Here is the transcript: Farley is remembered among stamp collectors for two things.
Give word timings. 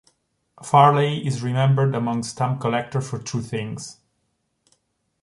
Farley 0.63 1.27
is 1.27 1.43
remembered 1.43 1.93
among 1.93 2.23
stamp 2.23 2.59
collectors 2.59 3.07
for 3.07 3.19
two 3.19 3.39
things. 3.39 3.97